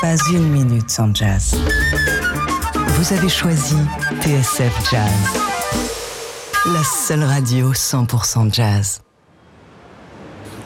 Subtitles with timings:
[0.00, 1.56] Pas une minute sans jazz.
[2.74, 3.76] Vous avez choisi
[4.20, 5.10] TSF Jazz.
[6.66, 9.00] La seule radio 100% jazz.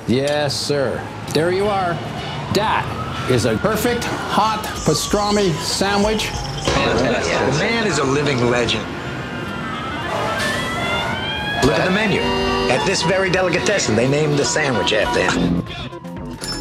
[0.07, 1.01] Yes, sir.
[1.33, 1.97] There you are.
[2.53, 2.85] That
[3.31, 6.27] is a perfect hot pastrami sandwich.
[6.27, 7.33] Fantastic.
[7.53, 8.85] The man is a living legend.
[11.63, 12.21] Look at the menu.
[12.71, 16.00] At this very delicatessen, they named the sandwich after him.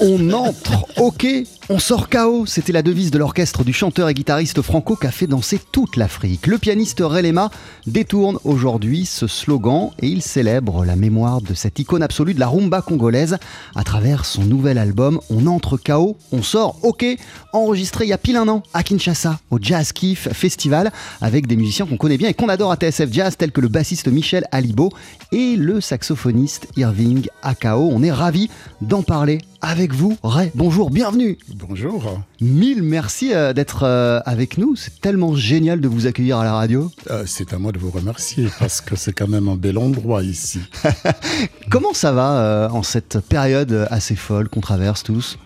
[0.00, 1.26] On entre, ok,
[1.68, 2.46] on sort KO.
[2.46, 5.96] C'était la devise de l'orchestre du chanteur et guitariste franco qui a fait danser toute
[5.96, 6.46] l'Afrique.
[6.46, 7.50] Le pianiste Relema
[7.86, 12.48] détourne aujourd'hui ce slogan et il célèbre la mémoire de cette icône absolue de la
[12.48, 13.38] rumba congolaise
[13.74, 17.04] à travers son nouvel album On entre KO, on sort ok,
[17.52, 20.90] enregistré il y a pile un an à Kinshasa au Jazz Kiff Festival
[21.20, 23.68] avec des musiciens qu'on connaît bien et qu'on adore à TSF Jazz tels que le
[23.68, 24.90] bassiste Michel Alibo
[25.32, 27.90] et le saxophoniste Irving Akao.
[27.92, 30.16] On est ravis d'en parler avec vous.
[30.22, 31.36] Ray, bonjour, bienvenue.
[31.56, 32.20] Bonjour.
[32.40, 34.76] Mille merci euh, d'être euh, avec nous.
[34.76, 36.92] C'est tellement génial de vous accueillir à la radio.
[37.10, 40.22] Euh, c'est à moi de vous remercier parce que c'est quand même un bel endroit
[40.22, 40.60] ici.
[41.70, 45.38] Comment ça va en cette période assez folle qu'on traverse tous?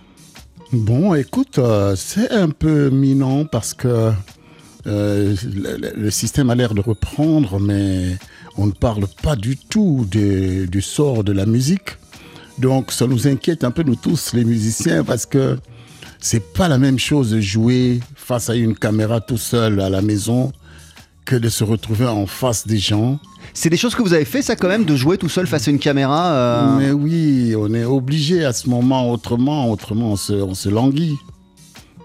[0.72, 1.58] Bon, écoute,
[1.96, 4.12] c'est un peu minant parce que
[4.84, 5.34] le,
[5.96, 8.16] le système a l'air de reprendre, mais
[8.56, 11.96] on ne parle pas du tout de- du sort de la musique.
[12.58, 15.58] Donc ça nous inquiète un peu nous tous les musiciens parce que
[16.20, 20.00] c'est pas la même chose de jouer face à une caméra tout seul à la
[20.02, 20.52] maison
[21.26, 23.18] que de se retrouver en face des gens.
[23.52, 25.66] C'est des choses que vous avez fait, ça quand même, de jouer tout seul face
[25.68, 30.16] à une caméra euh, Mais oui, on est obligé à ce moment, autrement, autrement on
[30.16, 31.14] se, on se languit.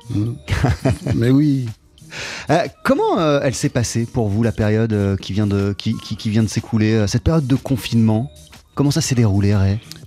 [0.09, 0.33] Hmm.
[1.15, 1.67] Mais oui.
[2.49, 6.17] euh, Comment euh, elle s'est passée pour vous, la période qui vient de, qui, qui-
[6.17, 8.29] qui vient de s'écouler, cette période de confinement?
[8.81, 9.55] Comment ça s'est déroulé,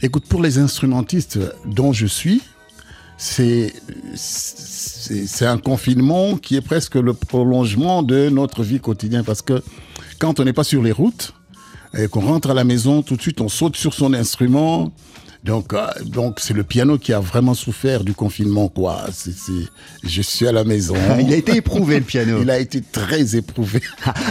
[0.02, 2.42] Écoute, pour les instrumentistes dont je suis,
[3.16, 3.72] c'est
[5.42, 9.62] un confinement qui est presque le prolongement de notre vie quotidienne parce que
[10.18, 11.34] quand on n'est pas sur les routes
[11.96, 14.90] et qu'on rentre à la maison, tout de suite on saute sur son instrument.
[15.44, 19.02] Donc, euh, donc c'est le piano qui a vraiment souffert du confinement, quoi.
[19.12, 19.32] C'est,
[20.02, 20.94] je suis à la maison.
[21.20, 22.38] Il a été éprouvé, le piano.
[22.42, 23.82] Il a été très éprouvé.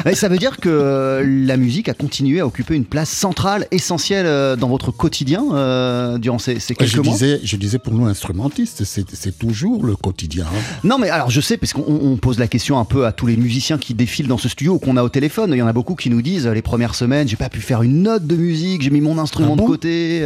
[0.10, 3.68] Et ça veut dire que euh, la musique a continué à occuper une place centrale,
[3.70, 7.78] essentielle euh, dans votre quotidien euh, durant ces, ces quelques Je mois disais, je disais
[7.78, 10.46] pour nous instrumentistes, c'est, toujours le quotidien.
[10.84, 13.28] Non, mais alors je sais, parce qu'on on pose la question un peu à tous
[13.28, 15.52] les musiciens qui défilent dans ce studio ou qu'on a au téléphone.
[15.54, 17.84] Il y en a beaucoup qui nous disent les premières semaines, j'ai pas pu faire
[17.84, 19.64] une note de musique, j'ai mis mon instrument Ah bon?
[19.66, 20.24] de côté.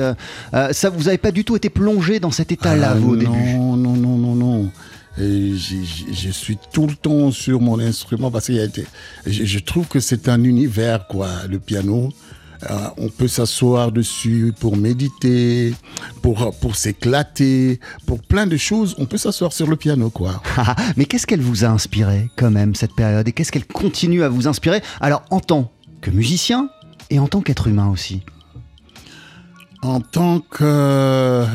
[0.54, 3.16] euh, ça, vous avez pas du tout été plongé dans cet état-là, Ah, vous, au
[3.16, 4.72] non, début Non, non, non, non.
[5.20, 8.54] Et je suis tout le temps sur mon instrument parce que
[9.26, 12.10] je, je trouve que c'est un univers, quoi, le piano.
[12.70, 15.74] Euh, on peut s'asseoir dessus pour méditer,
[16.22, 18.96] pour, pour s'éclater, pour plein de choses.
[19.00, 20.42] On peut s'asseoir sur le piano, quoi.
[20.58, 23.28] Ah, mais qu'est-ce qu'elle vous a inspiré, quand même, cette période?
[23.28, 24.82] Et qu'est-ce qu'elle continue à vous inspirer?
[25.02, 25.72] Alors, en tant
[26.02, 26.70] que musicien
[27.10, 28.22] et en tant qu'être humain aussi
[29.82, 31.46] En tant que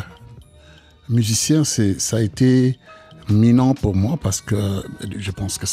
[1.08, 2.78] musicien, c'est, ça a été
[3.28, 4.56] minant pour moi parce que
[5.16, 5.66] je pense que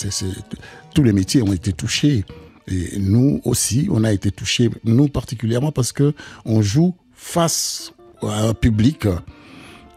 [0.93, 2.25] tous les métiers ont été touchés.
[2.67, 6.13] Et nous aussi, on a été touchés, nous particulièrement parce que
[6.45, 9.07] on joue face à un public.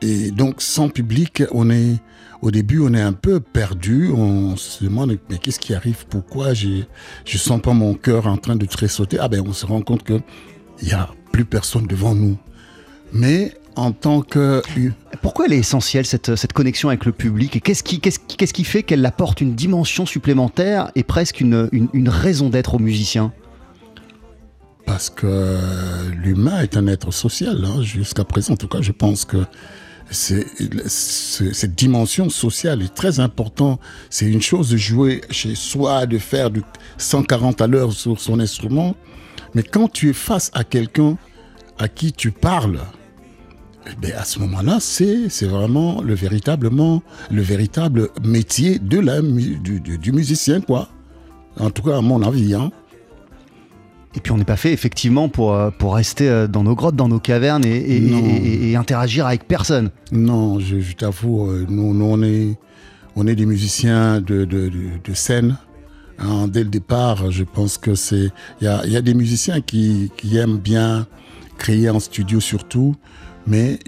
[0.00, 2.00] Et donc, sans public, on est,
[2.40, 4.10] au début, on est un peu perdu.
[4.10, 6.06] On se demande, mais qu'est-ce qui arrive?
[6.08, 6.86] Pourquoi j'ai,
[7.24, 9.18] je sens pas mon cœur en train de tressauter?
[9.20, 10.20] Ah ben, on se rend compte que
[10.80, 12.36] il y a plus personne devant nous.
[13.12, 14.62] Mais en tant que
[15.22, 17.56] Pourquoi elle est essentielle, cette, cette connexion avec le public?
[17.56, 21.40] Et qu'est-ce qui, qu'est-ce qui- qu'est-ce qui fait qu'elle apporte une dimension supplémentaire et presque
[21.40, 23.32] une, une- une raison d'être aux musiciens?
[24.86, 25.58] Parce que
[26.22, 29.38] l'humain est un être social, hein, jusqu'à présent en tout cas, je pense que
[30.10, 30.44] c'est,
[30.86, 33.80] c'est- cette dimension sociale est très importante.
[34.10, 36.62] C'est une chose de jouer chez soi, de faire du
[36.98, 38.94] 140 à l'heure sur son instrument,
[39.54, 41.16] mais quand tu es face à quelqu'un
[41.78, 42.80] à qui tu parles,
[43.86, 49.20] eh ben, à ce moment-là, c'est, c'est vraiment le véritablement le véritable métier de la,
[49.20, 50.88] du, du- du musicien, quoi.
[51.58, 52.54] En tout cas, à mon avis.
[52.54, 52.70] Hein.
[54.14, 56.96] Et puis on n'est pas fait effectivement pour, euh, pour rester euh, dans nos grottes,
[56.96, 58.18] dans nos cavernes et, et- Non.
[58.24, 59.90] et- et- et interagir avec personne.
[60.12, 62.56] Non, je, je t'avoue, euh, nous, nous, on, est,
[63.16, 64.70] on est des musiciens de, de, de,
[65.02, 65.56] de scène.
[66.18, 68.30] Hein, dès le départ, je pense que c'est.
[68.60, 71.06] Il y a, il y a des musiciens qui, qui aiment bien
[71.58, 72.94] créé en studio surtout,
[73.46, 73.78] mais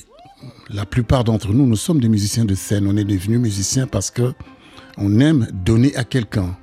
[0.71, 2.87] la plupart d'entre nous, nous sommes des musiciens de scène.
[2.89, 4.33] On est devenus musiciens parce que
[4.97, 6.57] on aime donner à quelqu'un.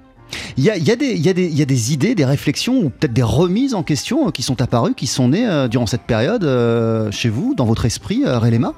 [0.58, 2.16] Il y a, y a des- il y a des- il y a des idées,
[2.16, 5.48] des réflexions ou peut-être des remises en question euh, qui sont apparues, qui sont nées
[5.48, 8.74] euh, durant cette période euh, chez vous, dans votre esprit, euh, Relema?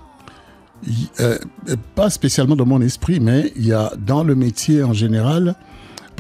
[1.96, 5.56] Pas spécialement dans mon esprit, mais il y a dans le métier en général,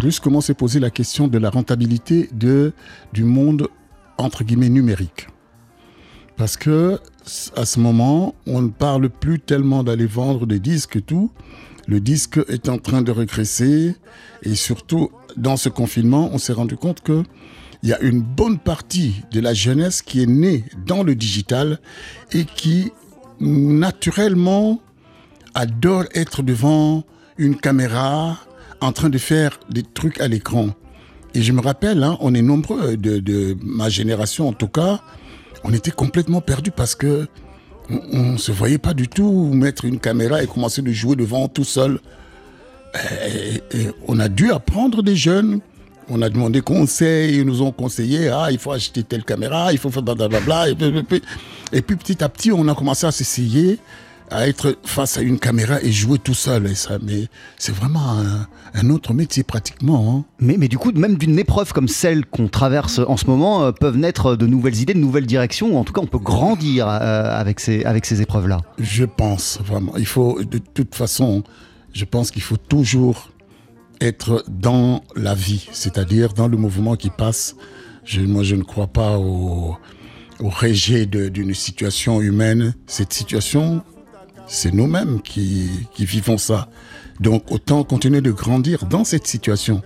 [0.04, 3.70] plus comment s'est posé la question de la rentabilité du monde
[4.18, 5.30] entre guillemets numérique.
[6.36, 7.00] Parce que
[7.56, 11.32] à ce moment, on ne parle plus tellement d'aller vendre des disques et tout.
[11.88, 13.96] Le disque est en train de régresser
[14.42, 17.24] et surtout dans ce confinement, on s'est rendu compte que
[17.82, 21.80] il y a une bonne partie de la jeunesse qui est née dans le digital
[22.34, 22.92] et qui
[23.40, 24.82] naturellement
[25.54, 27.06] adore être devant
[27.38, 28.38] une caméra
[28.84, 30.70] en train de faire des trucs à l'écran.
[31.34, 35.02] Et je me rappelle, hein, on est nombreux de, ma génération en tout cas,
[35.64, 37.28] on était complètement perdus parce que
[37.90, 41.48] on ne se voyait pas du tout mettre une caméra et commencer de jouer devant
[41.48, 42.00] tout seul.
[44.08, 45.60] On a dû apprendre des jeunes.
[46.10, 49.80] On a demandé conseil, ils nous ont conseillé, ah, il faut acheter telle caméra, il
[49.80, 50.70] faut faire blablabla.
[50.70, 51.22] Et puis-
[51.72, 53.80] et puis petit à petit, on a commencé à s'essayer
[54.34, 56.68] à être face à une caméra et jouer tout seul.
[56.68, 57.28] Et ça, mais
[57.58, 60.18] c'est vraiment un, un autre métier pratiquement.
[60.18, 60.26] hein.
[60.40, 63.72] mais, mais du coup, même d'une épreuve comme celle qu'on traverse en ce moment, euh,
[63.72, 66.88] peuvent naître de nouvelles idées, de nouvelles directions, ou en tout cas, on peut grandir
[66.88, 68.62] euh, avec ces, avec ces épreuves-là.
[68.80, 69.94] Je pense vraiment.
[69.98, 71.44] Il faut, de toute façon,
[71.94, 73.30] je pense qu'il faut toujours
[74.02, 77.56] être dans la vie, c'est-à-dire dans le mouvement qui passe.
[78.04, 79.78] Je, moi, je ne crois pas au,
[80.40, 82.74] au rejet d'une situation humaine.
[82.88, 83.82] Cette situation,
[84.48, 86.68] c'est nous-mêmes qui, vivons ça.
[87.20, 89.82] Donc, autant continuer de grandir dans cette situation.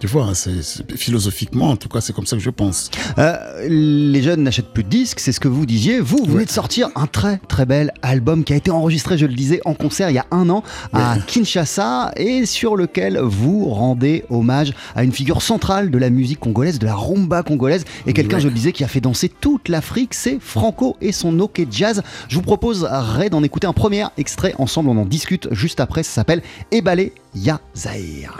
[0.00, 2.90] Tu vois, hein, c'est- philosophiquement, en tout cas, c'est comme ça que je pense.
[3.18, 3.36] Euh,
[3.68, 6.00] les jeunes n'achètent plus de disques, c'est ce que vous disiez.
[6.00, 6.44] Vous, vous venez Ouais.
[6.46, 9.74] de sortir un très très bel album qui a été enregistré, je le disais, en
[9.74, 10.62] concert il y a un an
[10.94, 11.20] à Ouais.
[11.26, 16.78] Kinshasa et sur lequel vous rendez hommage à une figure centrale de la musique congolaise,
[16.78, 18.42] de la rumba congolaise et quelqu'un, Ouais.
[18.42, 22.02] je le disais, qui a fait danser toute l'Afrique, c'est Franco et son OK Jazz.
[22.28, 26.02] Je vous propose, Ray, d'en écouter un premier extrait ensemble, on en discute juste après,
[26.04, 26.40] ça s'appelle
[26.72, 28.34] Ebalé Ya Zahir.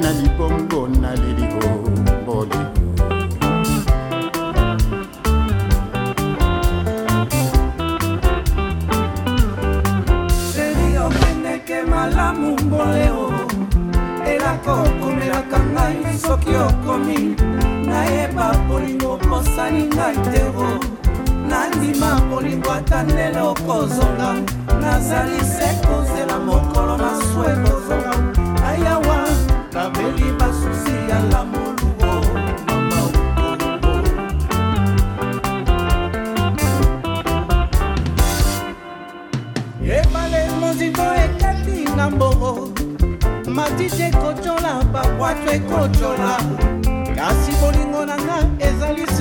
[0.00, 0.21] Na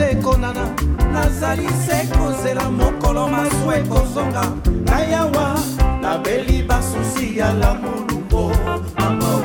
[0.09, 0.65] ekonana
[1.13, 4.43] nazali se kozela mokolo maso ekozonga
[4.85, 5.59] nayawa
[6.01, 8.51] nabeli basusi ya lamolubo
[8.97, 9.41] mama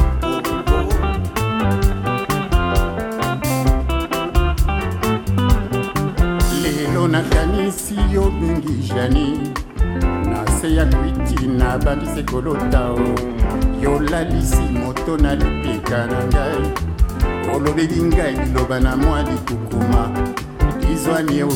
[6.63, 9.39] lelo nakanisi yo mingi jani
[10.31, 13.01] na se ya kwiti nabandisi kolota o.
[13.83, 16.71] Yolalisi moto na lipeka na ngai
[17.55, 20.11] olobeli ngai liloba na mwa likukuma
[20.93, 21.53] izwa nyeu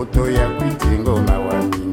[0.00, 1.88] oto ya kuiti ngoma wa mingi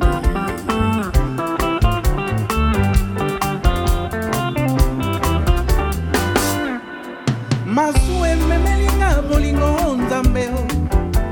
[7.66, 10.50] masu ememelinga bolingo nzambe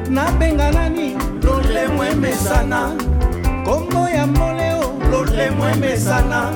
[0.10, 1.18] nabenga nani?
[1.44, 2.92] Lolemo emesana.
[3.66, 6.52] Kombo ya moleo lolemo emesana.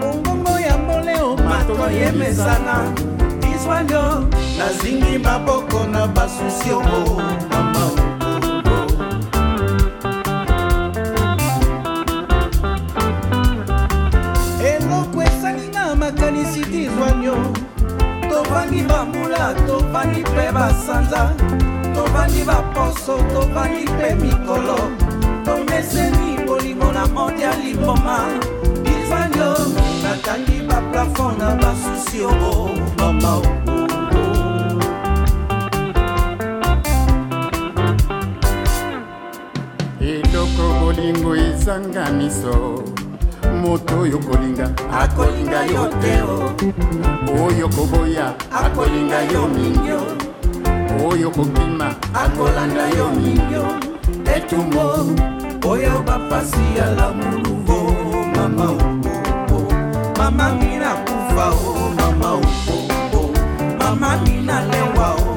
[0.00, 2.74] Mongongo ya moleo matoyi emesana.
[3.54, 4.24] Izwa ndio
[4.58, 6.82] nazingi maboko na basusio
[19.92, 21.34] tovandi mpe basanza
[21.94, 24.78] tovandi baposo tovandi mpe mikolo.
[25.44, 28.18] Tomeseni bolingo na mode ya liboma
[28.82, 29.52] bizwanyo
[30.02, 33.42] natangi baplafon na basusi oo mama
[40.00, 42.82] eloko bolingo ezanga miso
[43.62, 44.66] moto oyo kolinga.
[45.00, 46.36] Akolinga yo te o.
[47.44, 50.00] Oyo koboya akolinga yo mingio
[51.08, 53.64] oyo kokima akolanda yo mingio
[54.36, 54.84] etumbo
[55.70, 57.78] oyo bapasi ya lamuluvo
[58.36, 59.58] mama opo
[60.18, 62.76] mama mina kufa o mama opo
[63.78, 65.31] mama mina lewa o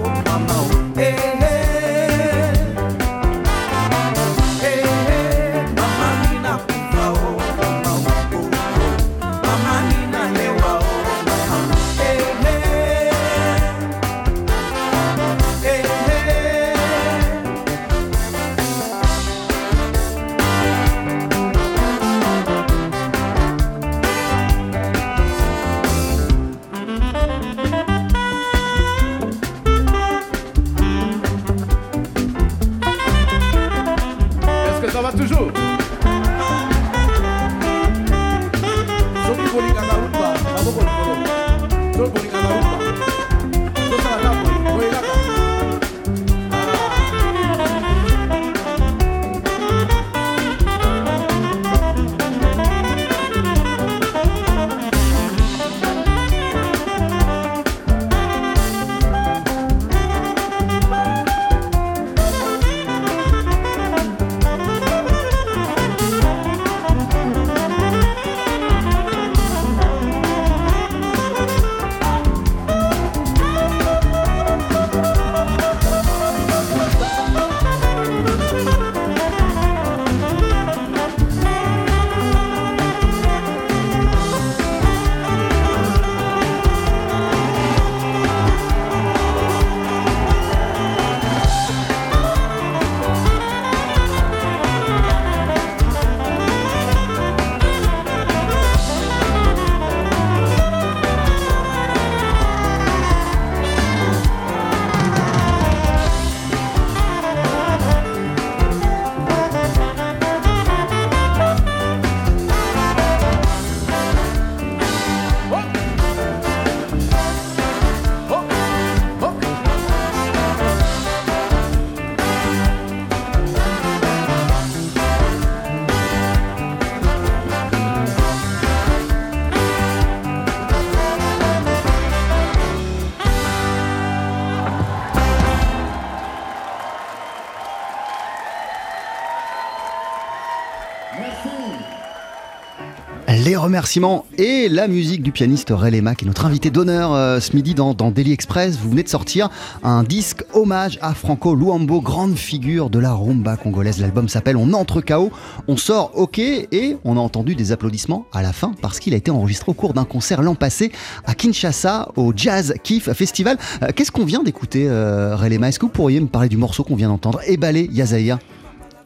[143.66, 147.74] remerciements et la musique du pianiste Relema, qui est notre invité d'honneur euh, ce midi
[147.74, 148.78] dans, dans Daily Express.
[148.78, 149.50] Vous venez de sortir
[149.84, 154.00] un disque hommage à Franco Luambo, grande figure de la rumba congolaise.
[154.00, 155.32] L'album s'appelle On entre KO,
[155.68, 159.18] on sort OK et on a entendu des applaudissements à la fin parce qu'il a
[159.18, 160.92] été enregistré au cours d'un concert l'an passé
[161.26, 163.58] à Kinshasa au Jazz Kiff Festival.
[163.82, 165.70] Euh, Qu'est-ce qu'on vient d'écouter, euh, Relema?
[165.70, 168.38] Est-ce que vous pourriez me parler du morceau qu'on vient d'entendre Ebalé Yazaïa?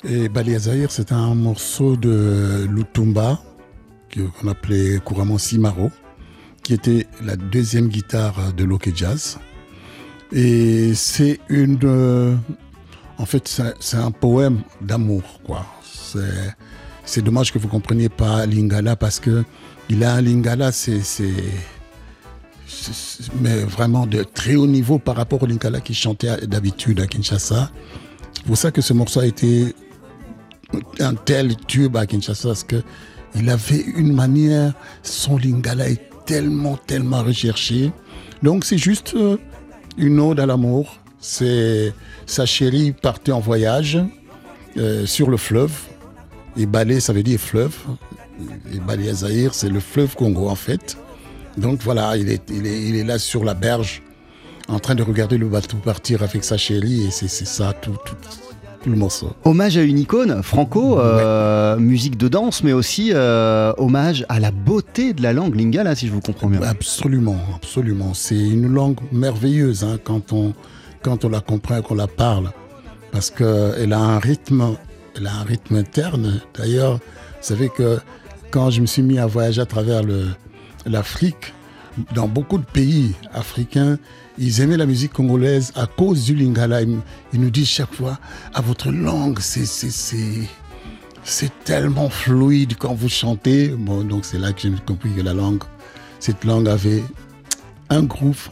[0.03, 3.39] Et Azaïr, c'est un morceau de Lutumba,
[4.27, 5.91] qu'on appelait couramment Simaro,
[6.63, 9.37] qui était la deuxième guitare de Loke Jazz.
[10.31, 11.79] Et c'est une.
[11.83, 12.35] euh,
[13.17, 15.65] en fait, c'est un poème d'amour, quoi.
[15.83, 19.43] C'est- dommage que vous compreniez pas Lingala parce que
[19.89, 21.01] il a un Lingala, c'est.
[23.41, 27.71] mais vraiment de très haut niveau par rapport au Lingala qui chantait d'habitude à Kinshasa.
[28.33, 29.73] C'est pour ça que ce morceau a été
[30.99, 32.83] un tel tube à Kinshasa parce que
[33.35, 37.91] il avait une manière, son lingala est tellement, tellement recherché.
[38.43, 39.37] Donc c'est juste euh,
[39.97, 40.99] une ode à l'amour.
[41.19, 41.93] C'est
[42.25, 43.99] sa chérie partait en voyage
[44.77, 45.73] euh, sur le fleuve.
[46.57, 47.75] Et Balé, ça veut dire fleuve.
[48.73, 49.11] Et Balé
[49.51, 50.97] c'est le fleuve Congo en fait.
[51.57, 54.01] Donc voilà, il est, là sur la berge
[54.67, 57.97] en train de regarder le bateau partir avec sa chérie et c'est ça tout
[58.85, 59.31] le morceau.
[59.43, 64.51] Hommage à une icône, Franco, euh, musique de danse, mais aussi euh, hommage à la
[64.51, 66.61] beauté de la langue lingala, si je vous comprends bien.
[66.61, 68.13] Absolument, absolument.
[68.13, 70.53] C'est une langue merveilleuse hein, quand, on,
[71.01, 72.51] quand on la comprend, qu'on la parle.
[73.11, 74.75] Parce qu'elle a un rythme,
[75.17, 76.41] elle a un rythme interne.
[76.57, 76.99] D'ailleurs, vous
[77.41, 77.99] savez que
[78.51, 80.01] quand je me suis mis à voyager à travers
[80.85, 81.53] l'Afrique,
[82.13, 83.97] dans beaucoup de pays africains,
[84.39, 86.81] ils aimaient la musique congolaise à cause du lingala.
[86.81, 86.99] Ils,
[87.33, 88.17] nous disent chaque fois,
[88.53, 89.63] à votre langue, c'est
[91.65, 93.69] tellement fluide quand vous chantez.
[93.69, 95.63] Bon, donc c'est là que j'ai compris que la langue,
[96.19, 97.03] cette langue avait
[97.89, 98.49] un groove.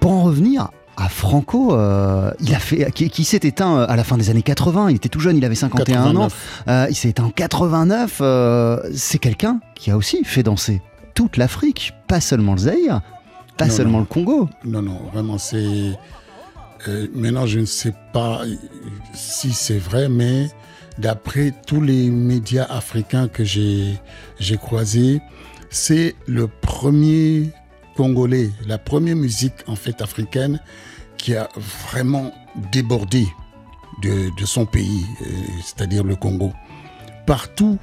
[0.00, 4.04] Pour en revenir à Franco, euh, il a fait, qui, qui s'est éteint à la
[4.04, 4.90] fin des années 80.
[4.90, 6.28] Il était tout jeune, il avait 51 ans.
[6.28, 6.62] 89.
[6.68, 8.18] Euh, il s'est éteint en 89.
[8.20, 10.80] euh, c'est quelqu'un qui a aussi fait danser
[11.14, 13.00] toute l'Afrique, pas seulement le Zaïre,
[13.58, 14.00] pas Non, seulement non.
[14.00, 14.48] le Congo.
[14.64, 15.92] Non, non, vraiment, c'est.
[16.88, 18.42] euh, maintenant, je ne sais pas
[19.14, 20.48] si c'est vrai, mais
[20.98, 23.98] d'après tous les médias africains que j'ai
[24.56, 25.20] croisés,
[25.70, 27.50] c'est le premier
[27.96, 30.60] Congolais, la première musique en fait africaine
[31.16, 31.48] qui a
[31.90, 32.32] vraiment
[32.72, 33.26] débordé
[34.02, 35.24] de, de son pays, euh,
[35.64, 36.52] c'est-à-dire le Congo.
[37.26, 37.76] Partout,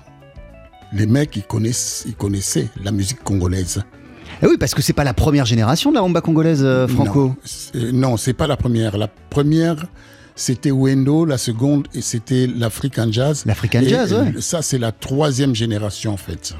[0.93, 3.83] les mecs, ils, connaissent, ils connaissaient la musique congolaise.
[4.41, 7.27] Eh oui, parce que c'est pas la première génération de la rumba congolaise, euh, Franco.
[7.29, 8.97] Non, c'est- non, c'est pas la première.
[8.97, 9.85] La première,
[10.35, 11.25] c'était Wendo.
[11.25, 13.43] La seconde, c'était l'African Jazz.
[13.45, 14.33] L'African Jazz, ouais.
[14.37, 16.55] euh, Ça, c'est la troisième génération, en fait.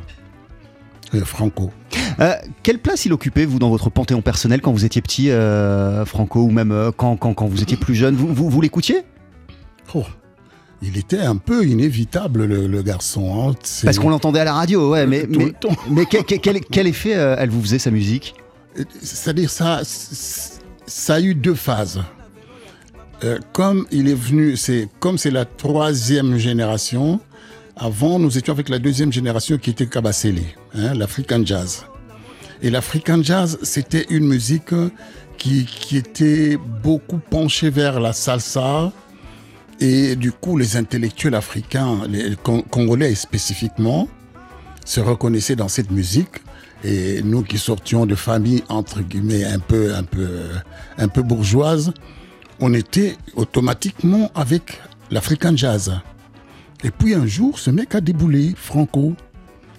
[1.13, 1.72] Euh, Franco.
[2.20, 6.03] Euh, quelle place il occupait, vous, dans votre panthéon personnel quand vous étiez petit, euh,
[6.05, 8.15] Franco, ou même euh, quand, quand, quand vous étiez plus jeune?
[8.15, 9.03] Vous, vous, vous l'écoutiez?
[9.94, 10.03] Oh,
[10.82, 13.50] il était un peu inévitable, le, le garçon.
[13.50, 13.55] hein.
[13.84, 15.27] Parce qu'on l'entendait à la radio, ouais, mais,
[16.10, 18.36] quel, quel- quel- quel effet euh, elle vous faisait, sa musique?
[19.01, 19.82] C'est-à-dire, ça,
[20.86, 22.02] ça a eu deux phases.
[23.23, 27.19] Euh, comme il est venu, c'est comme c'est la troisième génération.
[27.78, 30.41] Avant, nous étions avec la deuxième génération qui était Kabasele,
[30.76, 31.86] hein, l'African Jazz.
[32.62, 34.73] Et l'African Jazz, c'était une musique
[35.38, 38.91] qui, qui était beaucoup penchée vers la salsa.
[39.80, 44.08] Et du coup, les intellectuels africains, les Con- Congolais spécifiquement,
[44.86, 46.42] se reconnaissaient dans cette musique.
[46.84, 50.28] Et nous qui sortions de familles entre guillemets un peu, un peu,
[50.98, 51.92] un peu bourgeoises,
[52.60, 56.00] on était automatiquement avec l'African Jazz.
[56.84, 59.16] Et puis un jour, ce mec a déboulé, Franco.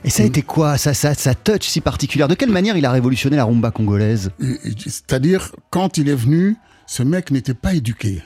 [0.05, 2.29] Et ça a été quoi, ça, ça, sa touch si particulière?
[2.29, 4.31] De quelle manière il a révolutionné la rumba congolaise?
[4.77, 6.57] C'est-à-dire, quand il est venu,
[6.87, 8.23] ce mec n'était pas éduqué.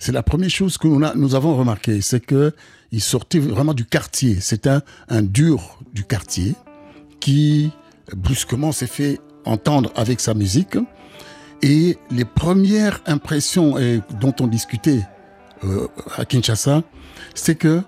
[0.00, 2.52] C'est la première chose que nous, avons remarqué, c'est que
[2.92, 4.38] il sortait vraiment du quartier.
[4.40, 4.82] C'est un,
[5.22, 6.54] dur du quartier
[7.20, 7.70] qui
[8.14, 10.76] brusquement s'est fait entendre avec sa musique.
[11.62, 13.76] Et les premières impressions
[14.20, 15.02] dont on discutait
[15.64, 16.82] euh, à Kinshasa,
[17.34, 17.82] c'est que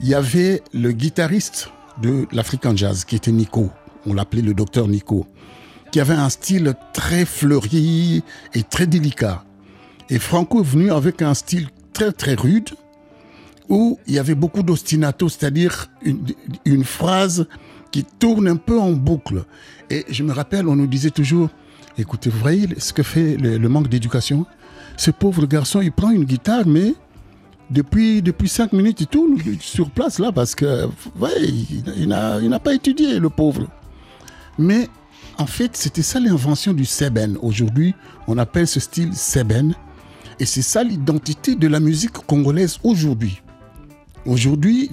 [0.00, 1.70] il y avait le guitariste
[2.00, 3.70] de l'African Jazz qui était Nico.
[4.06, 5.26] On l'appelait le docteur Nico
[5.90, 8.22] qui avait un style très fleuri
[8.54, 9.44] et très délicat.
[10.10, 12.70] Et Franco est venu avec un style très très rude,
[13.68, 15.86] où il y avait beaucoup d'ostinato, c'est-à-dire
[16.64, 17.46] une, phrase
[17.92, 19.44] qui tourne un peu en boucle.
[19.88, 21.48] Et je me rappelle, on nous disait toujours,
[21.96, 24.44] écoutez, vous voyez ce que fait le, manque d'éducation?
[24.96, 26.94] Ce pauvre garçon, il prend une guitare, mais
[27.70, 30.86] depuis, depuis cinq minutes, il tourne sur place là, parce que,
[31.20, 31.30] ouais,
[31.96, 33.68] il n'a pas étudié, le pauvre.
[34.58, 34.88] Mais
[35.38, 37.38] en fait, c'était ça l'invention du seben.
[37.40, 37.94] Aujourd'hui,
[38.26, 39.74] on appelle ce style seben.
[40.40, 43.42] Et c'est ça l'identité de la musique congolaise aujourd'hui.
[44.26, 44.90] Aujourd'hui,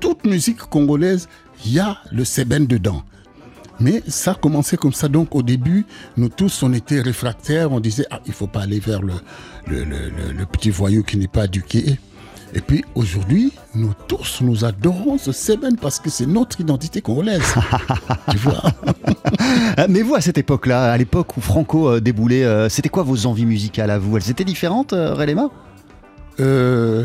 [0.00, 1.28] toute musique congolaise,
[1.64, 3.02] il y a le seben dedans.
[3.80, 5.08] Mais ça a commencé comme ça.
[5.08, 5.84] Donc au début,
[6.16, 7.72] nous tous, on était réfractaires.
[7.72, 9.14] On disait, ah, il ne faut pas aller vers le,
[9.66, 11.98] le- le- le petit voyou qui n'est pas éduqué.
[12.54, 17.42] Et puis aujourd'hui, nous tous, nous adorons ce seben parce que c'est notre identité congolaise.
[18.30, 18.62] tu vois
[19.78, 23.02] Euh, Mais vous, à cette époque-là, à l'époque où Franco euh, déboulait, euh, c'était quoi
[23.02, 24.16] vos envies musicales à vous?
[24.16, 25.50] Elles étaient différentes, euh, Relema?
[26.40, 27.04] Euh,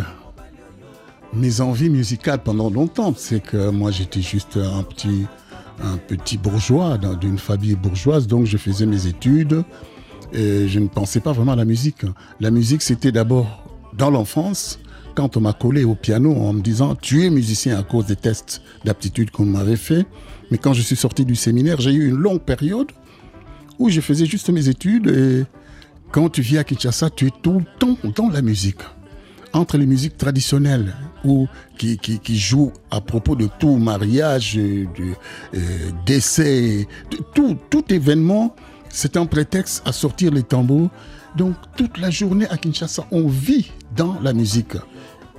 [1.33, 5.25] mes envies musicales pendant longtemps, c'est que moi j'étais juste un petit,
[5.83, 9.63] un petit bourgeois d'une famille bourgeoise, donc je faisais mes études
[10.33, 12.03] et je ne pensais pas vraiment à la musique.
[12.39, 14.79] La musique c'était d'abord dans l'enfance,
[15.17, 18.15] quand on m'a collé au piano en me disant tu es musicien à cause des
[18.15, 20.05] tests d'aptitude qu'on m'avait fait,
[20.51, 22.91] mais quand je suis sorti du séminaire, j'ai eu une longue période
[23.79, 25.43] où je faisais juste mes études et
[26.11, 28.81] quand tu viens à Kinshasa, tu es tout le temps dans la musique.
[29.53, 30.93] Entre les musiques traditionnelles
[31.25, 31.47] ou
[31.79, 34.87] qui, qui, jouent à propos de tout mariage, de,
[35.55, 35.57] euh,
[36.05, 38.55] décès, de tout, tout événement
[38.89, 40.89] c'est un prétexte à sortir les tambours.
[41.35, 44.73] Donc toute la journée à Kinshasa, on vit dans la musique.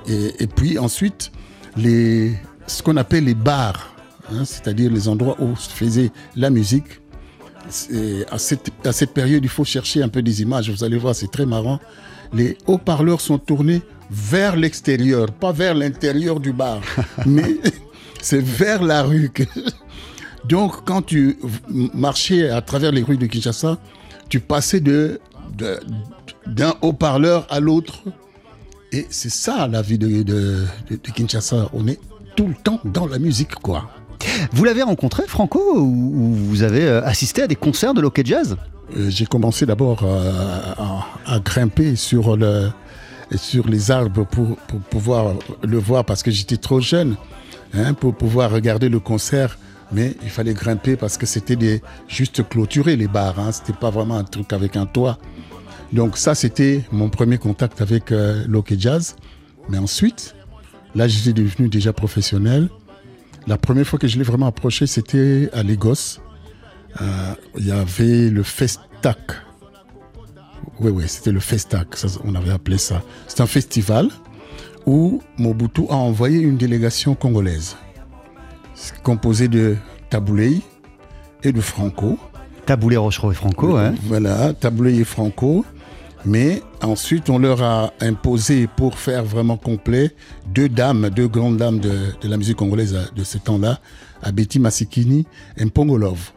[0.06, 1.32] Et, et puis ensuite,
[1.76, 2.34] les,
[2.66, 3.94] ce qu'on appelle les bars,
[4.32, 7.00] hein, c'est-à-dire les endroits où se faisait la musique.
[8.30, 10.70] À cette, à cette période, il faut chercher un peu des images.
[10.70, 11.78] Vous allez voir, c'est très marrant.
[12.32, 16.80] Les haut-parleurs sont tournés vers l'extérieur, pas vers l'intérieur du bar,
[17.26, 17.56] mais
[18.22, 19.28] c'est vers la rue.
[19.30, 19.42] que-
[20.48, 21.38] Donc, quand tu
[21.94, 23.78] marchais à travers les rues de Kinshasa,
[24.28, 25.20] tu passais de,
[26.46, 28.00] d'un haut-parleur à l'autre.
[28.92, 31.68] Et c'est ça la vie de, de- de- de Kinshasa.
[31.74, 32.00] On est
[32.37, 33.90] tout le temps dans la musique, quoi.
[34.52, 38.26] Vous l'avez rencontré, Franco, ou, ou vous avez euh, assisté à des concerts de Locket
[38.26, 38.56] Jazz?
[38.96, 40.32] Euh, J'ai commencé d'abord euh,
[40.78, 42.70] à, à grimper sur, le,
[43.37, 47.16] sur les arbres pour, pour pouvoir le voir parce que j'étais trop jeune
[47.74, 49.58] hein, pour pouvoir regarder le concert.
[49.92, 53.38] Mais il fallait grimper parce que c'était juste clôturer les bars.
[53.38, 55.18] Hein, c'était pas vraiment un truc avec un toit.
[55.92, 58.44] Donc ça, c'était mon premier contact avec euh,
[58.77, 59.16] Jazz.
[59.68, 60.35] Mais ensuite,
[60.94, 62.68] là, j'étais devenu déjà professionnel.
[63.46, 66.20] La première fois que je l'ai vraiment approché, c'était à Lagos.
[67.01, 69.18] Euh, Il y avait le Festac.
[70.81, 71.88] Oui, oui, c'était le Festac,
[72.24, 73.03] on avait appelé ça.
[73.27, 74.11] C'est un festival
[74.87, 77.77] où Mobutu a envoyé une délégation congolaise,
[78.81, 79.77] C'est composée de
[80.09, 80.61] Taboulei
[81.43, 82.17] et de Franco.
[82.64, 85.64] Taboulé, Rochereau et Franco, hein Voilà, Taboulei et Franco.
[86.25, 90.14] Mais ensuite, on leur a imposé, pour faire vraiment complet,
[90.47, 93.81] deux dames, deux grandes dames de, de la musique congolaise de ce temps-là,
[94.23, 96.31] Abeti Masikini et Mpongolov.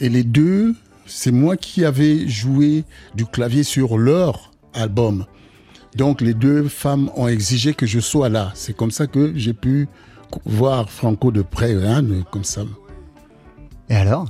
[0.00, 0.74] Et les deux,
[1.06, 5.24] c'est moi qui avais joué du clavier sur leur album.
[5.94, 8.50] Donc les deux femmes ont exigé que je sois là.
[8.54, 9.88] C'est comme ça que j'ai pu
[10.44, 12.62] voir Franco de près, hein, comme ça.
[13.88, 14.26] Et alors?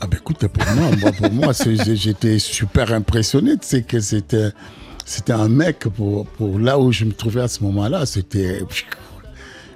[0.00, 3.52] Ah ben écoute, pour moi, moi, pour moi j'étais super impressionné.
[3.58, 4.50] Tu sais que c'était,
[5.04, 8.04] c'était un mec pour, pour là où je me trouvais à ce moment-là.
[8.04, 8.62] C'était,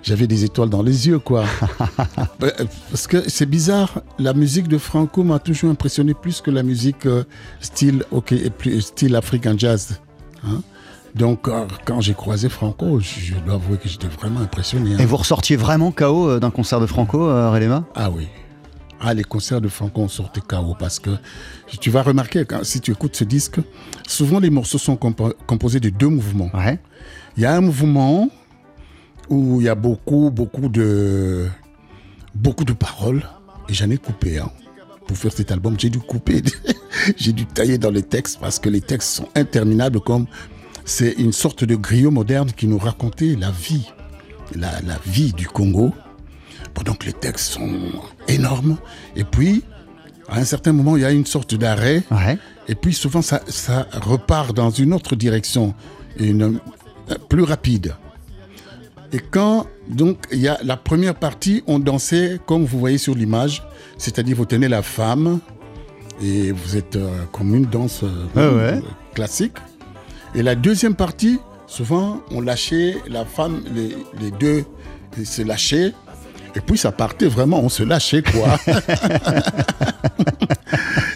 [0.03, 1.45] j'avais des étoiles dans les yeux, quoi.
[2.41, 2.51] Ben,
[2.91, 7.07] Parce que c'est bizarre, la musique de Franco m'a toujours impressionné plus que la musique
[7.07, 7.23] euh,
[7.61, 10.01] style, ok, et plus style african jazz.
[10.45, 10.63] hein.
[11.17, 14.95] Donc euh, quand j'ai croisé Franco, je, dois avouer que j'étais vraiment impressionné.
[14.95, 14.99] hein.
[14.99, 17.85] Et vous ressortiez vraiment KO euh, d'un concert de Franco, euh, Relema?
[17.95, 18.29] Ah oui.
[19.01, 21.11] Ah, les concerts de Franco ont sorti KO parce que
[21.81, 23.61] tu vas remarquer, quand, si tu écoutes ce disque,
[24.07, 26.51] souvent les morceaux sont compo- composés de deux mouvements.
[26.55, 26.79] Ouais.
[27.37, 28.29] Il y a un mouvement
[29.29, 31.47] où il y a beaucoup, beaucoup de,
[32.35, 33.23] beaucoup de paroles
[33.69, 34.39] et j'en ai coupé.
[34.39, 34.51] hein.
[35.07, 36.43] Pour faire cet album, j'ai dû couper,
[37.17, 40.27] j'ai dû tailler dans les textes parce que les textes sont interminables comme
[40.87, 43.91] c'est une sorte de griot moderne qui nous racontait la vie,
[44.55, 45.93] la, la vie du Congo.
[46.75, 47.71] Bon, donc les textes sont
[48.29, 48.79] énormes.
[49.17, 49.63] Et puis,
[50.29, 52.03] à un certain moment, il y a une sorte d'arrêt.
[52.11, 52.39] Ouais.
[52.69, 55.75] Et puis souvent, ça, ça repart dans une autre direction,
[56.19, 56.61] une,
[57.11, 57.95] euh, plus rapide.
[59.13, 63.15] Et quand, donc, il y a la première partie, on dansait comme vous voyez sur
[63.15, 63.63] l'image,
[63.99, 65.39] c'est-à-dire vous tenez la femme
[66.23, 68.83] et vous êtes euh, comme une danse euh, Ah ouais.
[69.15, 69.53] classique.
[70.37, 74.67] Et la deuxième partie, souvent, on lâchait la femme, les, deux
[75.25, 75.95] se lâchaient.
[76.55, 78.59] Et puis ça partait vraiment, on se lâchait quoi.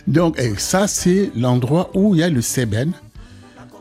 [0.07, 2.93] Donc ça c'est l'endroit où il y a le Seben.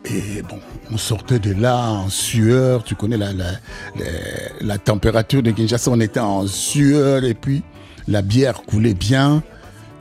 [0.05, 0.59] Et bon,
[0.91, 3.31] on sortait de là en sueur, tu connais la,
[4.59, 7.63] la température de Kinshasa, on était en sueur et puis
[8.09, 9.41] la bière coulait bien.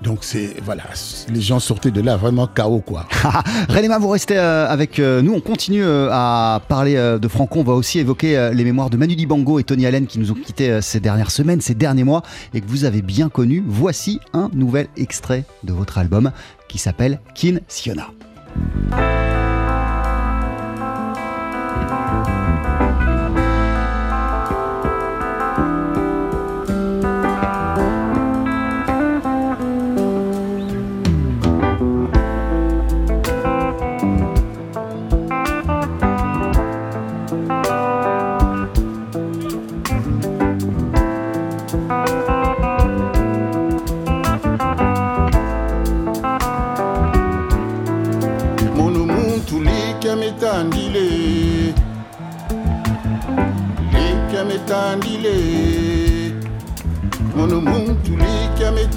[0.02, 0.84] Donc c'est, voilà,
[1.28, 3.06] les gens sortaient de là vraiment KO quoi.
[3.68, 5.34] Relema, vous restez euh, avec euh, nous.
[5.34, 7.60] On continue euh, à parler de Franco.
[7.60, 10.34] On va aussi évoquer les mémoires de Manu Dibango et Tony Allen qui nous ont
[10.34, 12.22] quittés ces dernières semaines, ces derniers mois
[12.54, 13.62] et que vous avez bien connus.
[13.66, 16.30] Voici un nouvel extrait de votre album
[16.68, 18.08] qui s'appelle Kin Siona.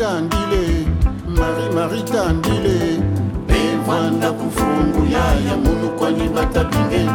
[0.02, 0.86] Likemetandile
[1.28, 3.00] mari mari tandile.
[3.48, 7.06] Bevanda kufungu yaya munu kwani batabinge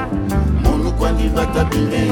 [0.63, 2.03] munu kwani batabinge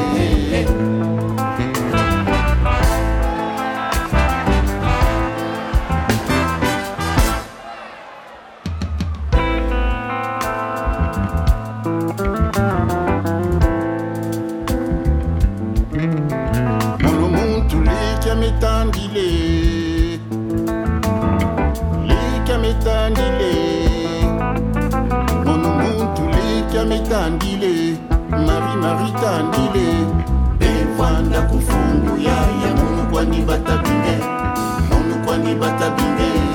[29.64, 30.06] mokili
[30.60, 34.18] evanda kofunguya ya monukwani batabine
[34.90, 36.53] monukwani batabine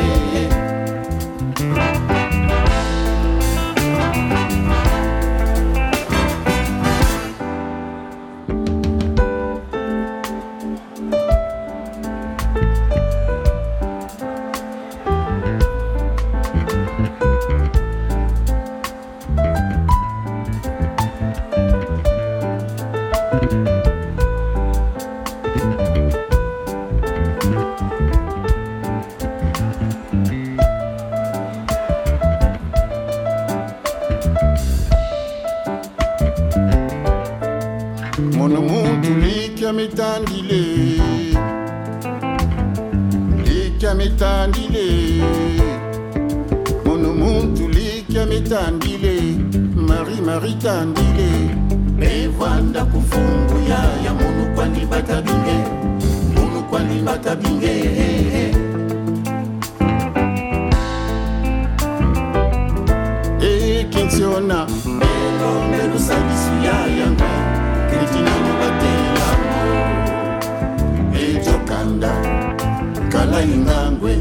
[73.31, 74.13] la indangwe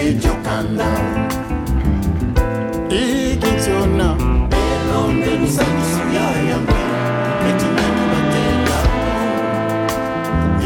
[0.00, 0.88] ejokanda
[2.90, 4.08] ikityona
[4.62, 6.80] elonde lusanyusu yayangwe
[7.48, 8.02] etinani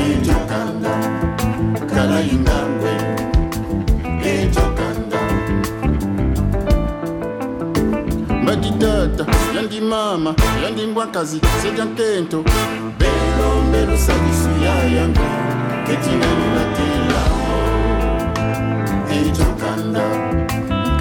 [0.07, 0.92] ejo kanda
[1.95, 2.92] kala ingangwe
[4.35, 5.21] ejo kanda
[8.42, 12.38] mbadi tata yandi mama yandi mbwakazi sedya nkento
[12.99, 15.27] belombe lusanyusu yayangwe
[15.92, 16.86] etinani batenda.
[19.97, 20.09] kanda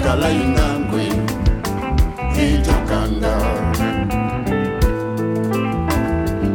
[0.02, 1.26] kalayuna ngwenu
[2.36, 3.32] hitakanda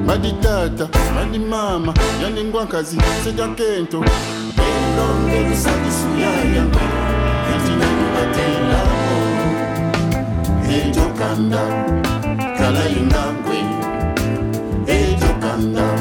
[0.06, 4.06] madi tata madi mama yaningwa nkazi sejakento
[4.68, 6.64] elongelusadisuyaya
[7.52, 9.18] yatinayubatelako
[10.68, 11.62] hitakanda
[12.58, 13.78] kalayuna ngwenu
[14.86, 16.01] hitakanda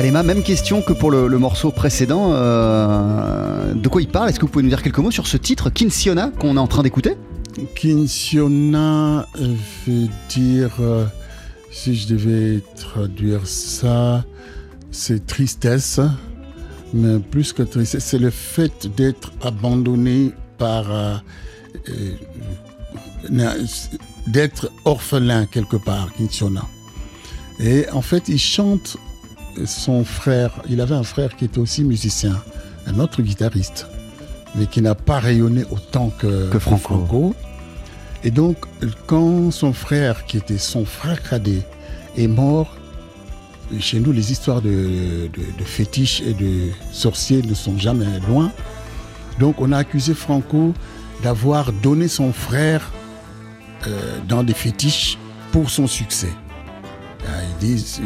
[0.00, 2.30] Même question que pour le, morceau précédent.
[2.32, 4.28] euh, de quoi il parle?
[4.28, 6.68] Est-ce que vous pouvez nous dire quelques mots sur ce titre, Kinsiona, qu'on est en
[6.68, 7.16] train d'écouter?
[7.74, 11.04] Kinsiona veut dire, euh,
[11.72, 14.24] si je devais traduire ça,
[14.92, 15.98] c'est tristesse,
[16.94, 21.16] mais plus que tristesse, c'est le fait d'être abandonné par, euh,
[24.28, 26.62] d'être orphelin quelque part, Kinsiona.
[27.58, 28.96] Et en fait, il chante
[29.66, 30.50] son frère.
[30.68, 32.40] Il avait un frère qui était aussi musicien,
[32.86, 33.86] un autre guitariste,
[34.54, 37.34] mais qui n'a pas rayonné autant que, Que Franco.
[38.24, 38.56] Et donc,
[39.06, 41.62] quand son frère, qui était son frère cadet,
[42.16, 42.76] est mort,
[43.78, 48.50] chez nous, les histoires de, de, de fétiches et de sorciers ne sont jamais loin.
[49.38, 50.74] Donc, on a accusé Franco
[51.22, 52.90] d'avoir donné son frère
[53.86, 55.18] euh, dans des fétiches
[55.52, 56.32] pour son succès.
[57.24, 58.00] Euh, Ils disent,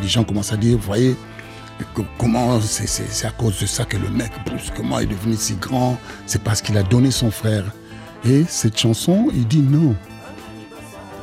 [0.00, 1.16] les gens commencent à dire, vous voyez,
[2.18, 6.42] comment c'est à cause de ça que le mec brusquement est devenu si grand, c'est
[6.42, 7.64] parce qu'il a donné son frère.
[8.24, 9.94] Et cette chanson, il dit non,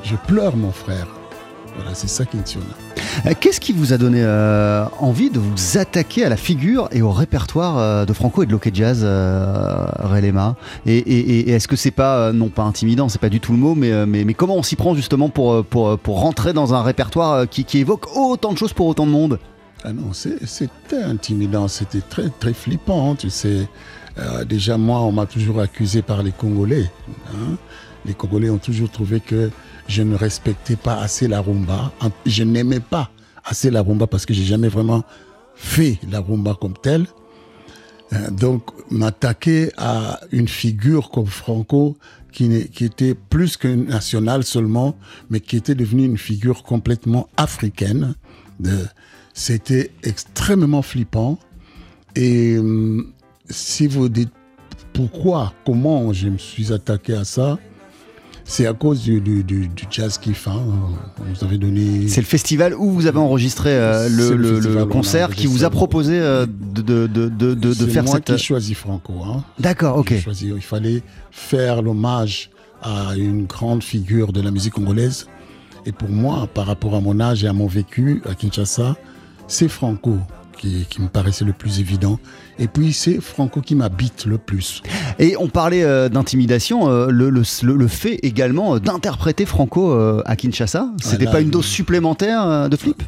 [0.03, 1.07] je pleure mon frère.
[1.81, 2.65] Voilà, c'est ça Kintiona.
[3.25, 7.01] Euh, Qu'est-ce qui vous a donné euh, envie de vous attaquer à la figure et
[7.01, 11.67] au répertoire euh, de Franco et de Loké Jazz, euh, Relema Et, et- et est-ce
[11.67, 14.33] que c'est pas, non pas intimidant, c'est pas du tout le mot, mais, mais, mais
[14.35, 18.15] comment on s'y prend justement pour, pour, pour rentrer dans un répertoire qui, qui évoque
[18.15, 19.39] autant de choses pour autant de monde?
[19.83, 23.67] Ah non, c'était intimidant, c'était très, très flippant, tu sais.
[24.19, 26.91] Euh, déjà, moi, on m'a toujours accusé par les Congolais.
[27.33, 27.55] hein.
[28.05, 29.49] Les Congolais ont toujours trouvé que
[29.87, 31.91] je ne respectais pas assez la rumba.
[32.25, 33.11] Je n'aimais pas
[33.43, 35.03] assez la rumba parce que j'ai jamais vraiment
[35.55, 37.07] fait la rumba comme telle.
[38.13, 41.97] Euh, donc, m'attaquer à une figure comme Franco,
[42.31, 44.97] qui, qui était plus que nationale seulement,
[45.29, 48.15] mais qui était devenue une figure complètement africaine,
[49.33, 51.39] c'était extrêmement flippant.
[52.15, 53.11] Et hum,
[53.49, 54.31] si vous dites
[54.93, 57.57] pourquoi, comment je me suis attaqué à ça,
[58.51, 60.45] c'est à cause du, du, du- du jazz kiff.
[60.49, 60.61] Hein.
[61.33, 62.09] Vous avez donné.
[62.09, 66.45] C'est le festival où vous avez enregistré euh, le, concert qui vous a proposé euh,
[66.45, 68.25] de, de, de, de, de C'est faire moi cette.
[68.35, 69.13] qui choisis Franco.
[69.25, 69.43] Hein.
[69.57, 70.19] D'accord, ok.
[70.21, 70.51] Choisi.
[70.53, 72.49] Il fallait faire l'hommage
[72.81, 75.27] à une grande figure de la musique congolaise.
[75.85, 78.97] Et pour moi, par rapport à mon âge et à mon vécu à Kinshasa,
[79.47, 80.17] c'est Franco
[80.61, 82.19] qui, qui me paraissait le plus évident.
[82.59, 84.83] Et puis c'est Franco qui m'habite le plus.
[85.17, 89.91] Et on parlait euh, d'intimidation, euh, le, le, le- le fait également euh, d'interpréter Franco
[89.91, 93.01] euh, à Kinshasa, c'était là, pas une dose supplémentaire de flip?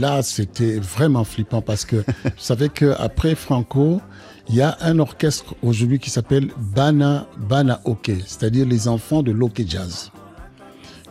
[0.00, 4.00] Là, c'était vraiment flippant parce que vous savez qu'après Franco,
[4.48, 9.30] il y a un orchestre aujourd'hui qui s'appelle Bana, Bana Hockey, c'est-à-dire les enfants de
[9.30, 10.10] l'Hockey Jazz,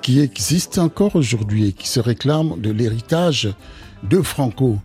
[0.01, 3.49] qui existe encore aujourd'hui et qui se réclame de l'héritage
[4.03, 4.79] de Franco.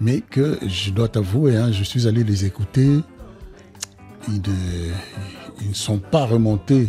[0.00, 3.00] Mais que je dois t'avouer, hein, je suis allé les écouter,
[4.28, 4.42] ils
[5.68, 6.88] ne, sont pas remontés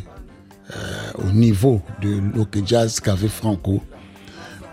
[0.72, 3.82] euh, au niveau de l'Hockey Jazz qu'avait Franco.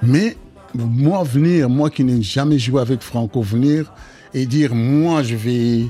[0.03, 0.37] Mais
[0.75, 3.92] moi venir, moi qui n'ai jamais joué avec Franco, venir
[4.35, 5.87] et dire moi je vais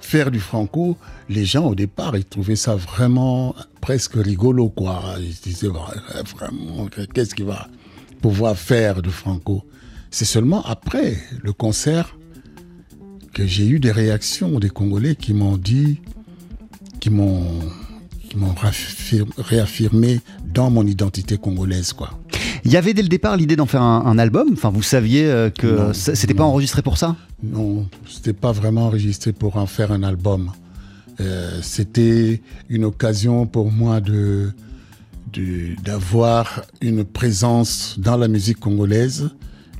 [0.00, 0.96] faire du Franco,
[1.28, 5.02] les gens au départ ils trouvaient ça vraiment presque rigolo quoi.
[5.20, 7.68] Ils se disaient vraiment qu'est-ce qu'il va
[8.20, 9.62] pouvoir faire de Franco?
[10.10, 12.16] C'est seulement après le concert
[13.34, 16.00] que j'ai eu des réactions des Congolais qui m'ont dit,
[17.00, 17.44] qui m'ont
[18.28, 18.54] qui m'ont
[19.38, 20.20] réaffirmé
[20.52, 22.10] dans mon identité congolaise quoi.
[22.64, 25.24] Il y avait dès le départ l'idée d'en faire un, un album, enfin vous saviez
[25.24, 27.16] euh, que c'était pas enregistré pour ça?
[27.42, 30.50] Non, c'était pas vraiment enregistré pour en faire un album.
[31.20, 34.52] Euh, c'était une occasion pour moi de-
[35.84, 39.30] d'avoir une présence dans la musique congolaise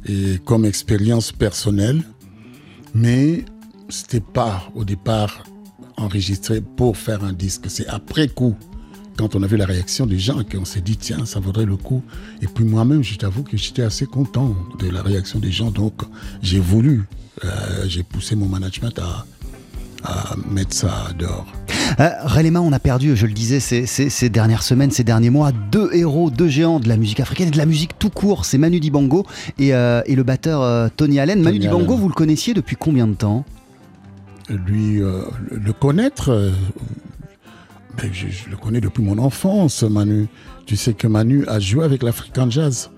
[0.07, 2.03] et comme expérience personnelle,
[2.95, 3.45] mais
[3.89, 5.45] c'était pas au départ
[5.97, 7.67] enregistré pour faire un disque.
[7.69, 8.57] C'est après coup,
[9.17, 11.77] quand on a vu la réaction des gens, qu'on s'est dit tiens, ça vaudrait le
[11.77, 12.03] coup.
[12.41, 16.03] Et puis moi-même, je t'avoue que j'étais assez content de la réaction des gens, donc
[16.41, 17.05] j'ai voulu,
[17.45, 17.49] euh,
[17.89, 19.27] j'ai poussé mon management à,
[20.05, 21.53] à mettre ça dehors.
[22.01, 25.31] Euh, Relema, on a perdu, je le disais, ces, ces- ces dernières semaines, ces derniers
[25.31, 28.45] mois, deux héros, deux géants de la musique africaine et de la musique tout court.
[28.45, 29.25] C'est Manu Dibango
[29.59, 31.43] et, euh, et le batteur euh, Tony Allen.
[31.43, 33.45] Manu Dibango, vous le connaissiez depuis combien de temps?
[34.49, 36.53] Lui euh, le- connaître,
[37.97, 40.29] ben, je, je le connais depuis mon enfance, Manu.
[40.67, 42.91] Tu sais que Manu a joué avec l'African Jazz.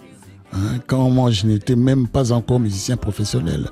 [0.53, 3.69] hein, quand moi, je n'étais même pas encore musicien professionnel.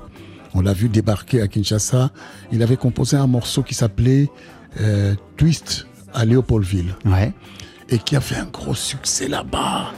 [0.55, 2.09] On l'a vu débarquer à Kinshasa.
[2.51, 4.29] Il avait composé un morceau qui s'appelait
[4.81, 6.95] euh, Twist à Léopoldville.
[7.05, 7.33] Ouais.
[7.89, 9.91] Et qui a fait un gros succès là-bas.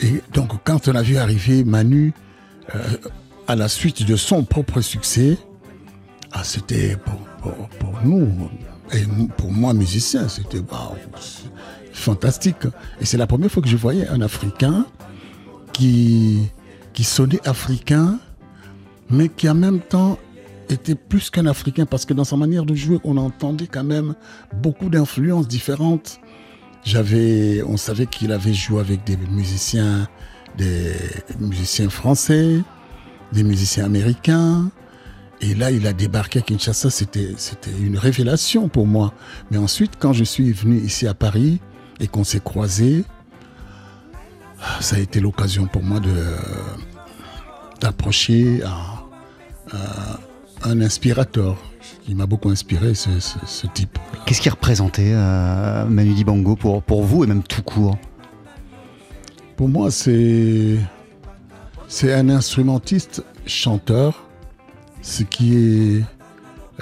[0.00, 2.12] Et donc, quand on a vu arriver Manu,
[2.74, 2.78] euh,
[3.48, 5.36] à la suite de son propre succès,
[6.32, 8.28] ah, c'était pour, pour- pour nous,
[8.92, 9.02] et
[9.36, 10.62] pour moi musicien, c'était
[11.20, 11.50] c'est
[11.92, 12.64] fantastique.
[13.00, 14.86] Et c'est la première fois que je voyais un Africain
[15.72, 16.48] qui,
[16.92, 18.18] qui sonnait africain,
[19.10, 20.18] mais qui en même temps
[20.72, 24.14] était plus qu'un Africain, parce que dans sa manière de jouer, on entendait quand même
[24.54, 26.20] beaucoup d'influences différentes.
[26.84, 30.08] J'avais, on savait qu'il avait joué avec des musiciens,
[30.56, 30.92] des
[31.38, 32.60] musiciens français,
[33.32, 34.70] des musiciens américains.
[35.42, 39.12] Et là, il a débarqué à Kinshasa, c'était, c'était une révélation pour moi.
[39.50, 41.60] Mais ensuite, quand je suis venu ici à Paris
[41.98, 43.04] et qu'on s'est croisés,
[44.80, 46.14] ça a été l'occasion pour moi de,
[47.80, 50.18] d'approcher un, un-
[50.62, 51.56] un inspirateur
[52.04, 53.98] qui m'a beaucoup inspiré, ce, ce- ce type.
[54.26, 57.98] Qu'est-ce qu'il représentait, euh, Manu Dibango, pour, pour vous et même tout court?
[59.56, 60.78] Pour moi, c'est
[61.88, 64.24] c'est un instrumentiste chanteur,
[65.02, 66.02] ce qui est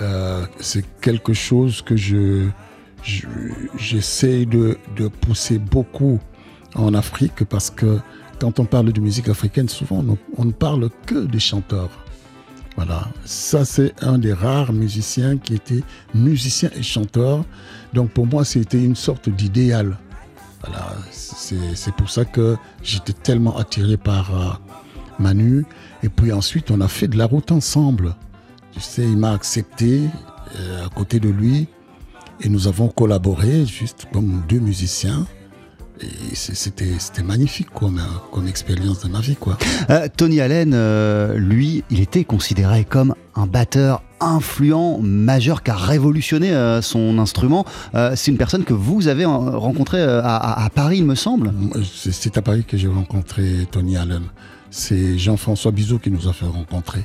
[0.02, 2.46] euh, c'est quelque chose que je
[3.02, 3.26] je-
[3.78, 6.18] j'essaie de, de pousser beaucoup
[6.74, 7.98] en Afrique parce que
[8.40, 11.90] quand on parle de musique africaine, souvent on, on ne parle que des chanteurs.
[12.78, 15.82] Voilà, ça c'est un des rares musiciens qui était
[16.14, 17.44] musicien et chanteur.
[17.92, 19.98] Donc pour moi, c'était une sorte d'idéal.
[20.60, 22.54] Voilà, c'est pour ça que
[22.84, 24.52] j'étais tellement attiré par euh,
[25.18, 25.66] Manu.
[26.04, 28.14] Et puis ensuite, on a fait de la route ensemble.
[28.70, 30.02] Tu sais, il m'a accepté
[30.54, 31.66] euh, à côté de lui.
[32.42, 35.26] Et nous avons collaboré juste comme deux musiciens.
[36.34, 38.00] C'était magnifique comme,
[38.32, 39.58] comme expérience de ma vie, quoi.
[39.90, 45.76] Euh, Tony Allen, euh, lui, il était considéré comme un batteur influent, majeur, qui a
[45.76, 47.64] révolutionné euh, son instrument.
[48.14, 51.52] C'est une personne que vous avez rencontrée à, à- à Paris, il me semble.
[51.94, 54.22] C'est- à Paris que j'ai rencontré Tony Allen.
[54.70, 57.04] C'est Jean-François Bizot qui nous a fait rencontrer.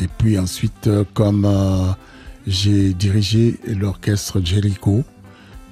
[0.00, 1.48] Et puis ensuite, comme
[2.46, 5.04] j'ai dirigé l'orchestre Jericho,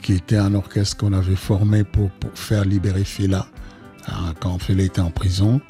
[0.03, 3.47] qui était un orchestre qu'on avait formé pour, pour faire libérer Fela
[4.09, 5.61] hein, quand Fela était en prison.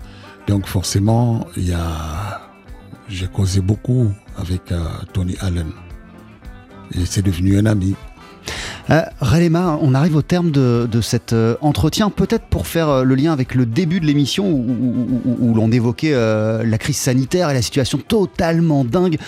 [0.47, 2.41] Donc forcément, il y a,
[3.09, 5.71] j'ai causé beaucoup avec euh, Tony Allen.
[6.95, 7.95] Et c'est devenu un ami.
[8.91, 13.33] Euh, on arrive au terme de, cet euh, entretien, peut-être pour faire euh, le lien
[13.33, 17.99] avec le début de l'émission où, l'on évoquait euh, la crise sanitaire et la situation
[17.99, 19.19] totalement dingue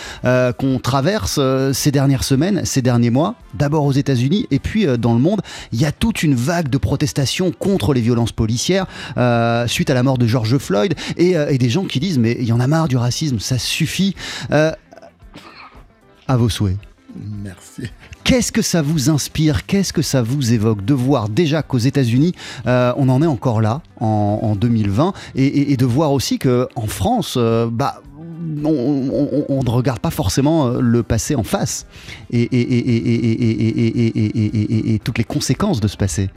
[0.59, 1.41] qu'on traverse
[1.73, 5.41] ces dernières semaines, ces derniers mois, d'abord aux États-Unis et puis dans le monde.
[5.73, 8.87] Il y a toute une vague de protestations contre les violences policières
[9.67, 12.47] suite à la mort de George Floyd et, et des gens qui disent mais il
[12.47, 14.15] y en a marre du racisme, ça suffit.
[14.51, 14.77] À
[16.37, 16.79] vos souhaits.
[17.43, 17.91] Merci.
[18.25, 22.33] Qu'est-ce que ça vous inspire Qu'est-ce que ça vous évoque de voir déjà qu'aux États-Unis,
[22.65, 28.01] on en est encore là en, 2020 et, de voir aussi qu'en France, bah,
[28.65, 31.87] on, ne regarde pas forcément le passé en face
[32.33, 32.49] et,
[35.05, 36.31] toutes les conséquences de ce passé.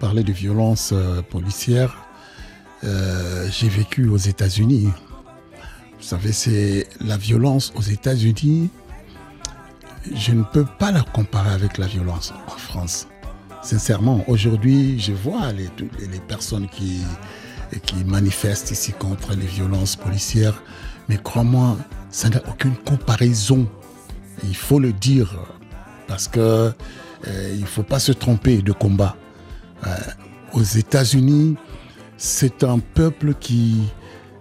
[0.00, 0.92] Parler de violence
[1.30, 2.04] policière,
[2.82, 4.88] j'ai vécu aux États-Unis.
[5.98, 8.70] Vous savez, c'est la violence aux États-Unis
[10.12, 13.08] je ne peux pas la comparer avec la violence en France.
[13.62, 17.02] Sincèrement, aujourd'hui, je vois les, les- personnes qui,
[18.04, 20.62] manifestent ici contre les violences policières.
[21.08, 21.78] Mais crois-moi,
[22.10, 23.66] ça n'a aucune comparaison.
[24.44, 25.34] Il faut le dire
[26.06, 26.72] parce que
[27.26, 29.16] euh, ne faut pas se tromper de combat.
[29.86, 29.96] Euh,
[30.52, 31.56] aux États-Unis,
[32.18, 33.80] c'est un peuple qui,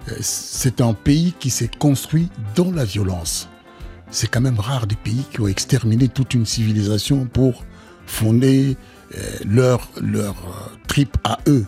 [0.09, 3.49] euh, c'est un pays qui s'est construit dans la violence.
[4.13, 7.63] C'est quand même rare des pays qui ont exterminé toute une civilisation pour
[8.05, 8.77] fonder
[9.15, 11.65] euh, leur, leur euh, trip à eux.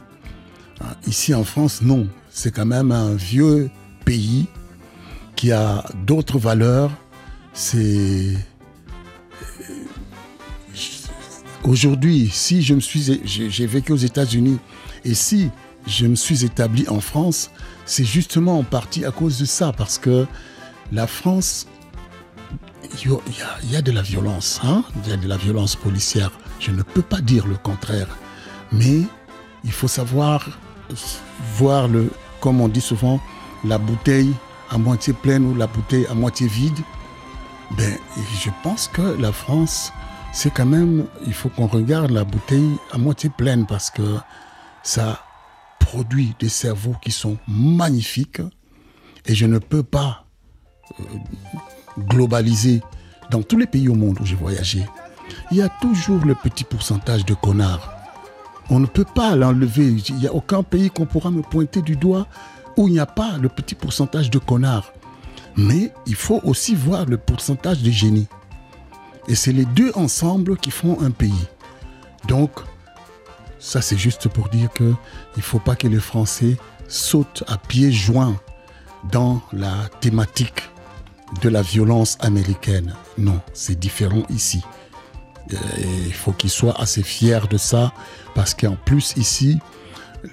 [0.80, 2.08] Hein, Ici en France, non.
[2.30, 3.72] C'est quand même un vieux
[4.06, 4.46] pays
[5.36, 6.92] qui a d'autres valeurs.
[7.54, 8.38] C'est
[11.64, 14.60] Aujourd'hui, si je me suis, j'ai vécu aux États-Unis
[15.04, 15.50] et si
[15.88, 17.50] je me suis établi en France,
[17.88, 20.28] c'est justement en partie à cause de ça, parce que
[20.92, 21.66] la France,
[23.04, 26.32] il y, a- de la violence, hein, il y a de la violence policière.
[26.60, 28.08] Je ne peux pas dire le contraire,
[28.72, 29.02] mais
[29.64, 30.48] il faut savoir
[31.58, 32.10] voir le,
[32.42, 33.20] comme on dit souvent,
[33.64, 34.34] la bouteille
[34.70, 36.78] à moitié pleine ou la bouteille à moitié vide.
[37.78, 37.98] Ben,
[38.44, 39.92] je pense que la France,
[40.34, 44.18] c'est quand même, il faut qu'on regarde la bouteille à moitié pleine parce que
[44.84, 45.20] ça
[45.80, 48.42] produit des cerveaux qui sont magnifiques
[49.26, 50.26] et je ne peux pas
[51.00, 51.04] euh,
[52.00, 52.82] globaliser
[53.32, 54.86] dans tous les pays au monde où j'ai voyagé.
[55.52, 57.92] Il y a toujours le petit pourcentage de connards.
[58.70, 59.96] On ne peut pas l'enlever.
[60.10, 62.28] Il n'y a aucun pays qu'on pourra me pointer du doigt
[62.78, 64.92] où il n'y a pas le petit pourcentage de connards.
[65.56, 68.28] Mais il faut aussi voir le pourcentage de génies.
[69.28, 71.48] Et c'est les deux ensemble qui font un pays.
[72.28, 72.52] Donc,
[73.60, 74.94] ça c'est juste pour dire que
[75.38, 78.40] il faut pas que les Français sautent à pieds joints
[79.12, 80.70] dans la thématique
[81.42, 82.94] de la violence américaine.
[83.18, 84.62] Non, c'est différent ici.
[85.52, 85.56] Et
[86.08, 87.94] il faut qu'ils soient assez fiers de ça,
[88.34, 89.60] parce qu'en plus ici,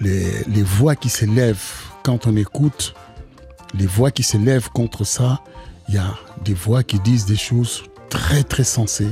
[0.01, 1.63] les, voix qui s'élèvent
[2.03, 2.95] quand on écoute,
[3.73, 5.41] les voix qui s'élèvent contre ça,
[5.87, 9.11] il y a des voix qui disent des choses très très sensées.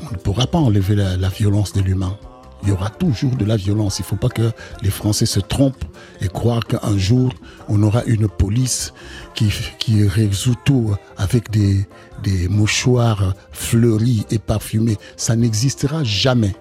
[0.00, 2.16] On ne pourra pas enlever la violence de l'humain.
[2.64, 3.98] Il y aura toujours de la violence.
[3.98, 4.50] Il ne faut pas que
[4.82, 5.84] les Français se trompent
[6.20, 7.32] et croire qu'un jour,
[7.68, 8.94] on aura une police
[9.34, 11.86] qui, qui résout tout avec des,
[12.22, 14.96] des mouchoirs fleuris et parfumés.
[15.16, 16.54] Ça n'existera jamais.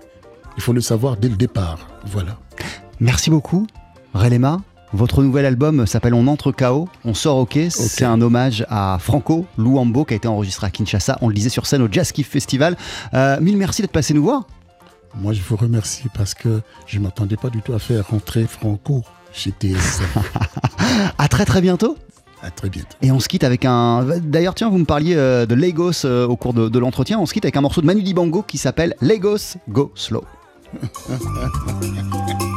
[0.57, 1.87] Il faut le savoir dès le départ.
[2.05, 2.37] Voilà.
[2.99, 3.65] Merci beaucoup,
[4.13, 4.59] Relema.
[4.95, 7.57] Votre nouvel album s'appelle On entre KO, on sort OK.
[7.69, 11.17] C'est un hommage à Franco Luambo qui a été enregistré à Kinshasa.
[11.21, 12.77] On le disait sur scène au Jazz Kiff Festival.
[13.15, 14.45] Euh, mille merci d'être passé nous voir.
[15.15, 18.45] Moi, je vous remercie parce que je ne m'attendais pas du tout à faire rentrer
[18.47, 20.17] Franco chez TSF.
[21.17, 21.97] À très très bientôt.
[22.41, 22.95] à très bientôt.
[23.01, 24.05] Et on se quitte avec un.
[24.21, 27.17] D'ailleurs, tiens, vous me parliez euh, de Lagos euh, au cours de, de l'entretien.
[27.19, 30.23] On se quitte avec un morceau de Manu Dibango qui s'appelle Lagos Go Slow.